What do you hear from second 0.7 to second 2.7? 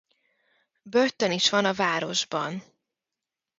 Börtön is van a városban.